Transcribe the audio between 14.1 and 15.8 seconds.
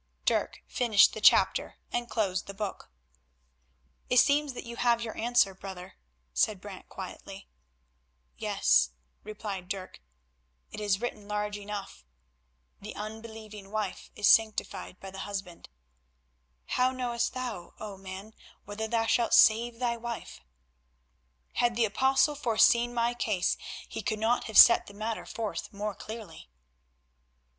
is sanctified by the husband...